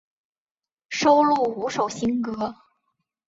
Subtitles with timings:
[0.89, 2.55] 收录五首新歌。